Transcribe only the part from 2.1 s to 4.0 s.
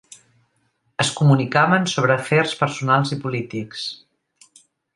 afers personals i polítics.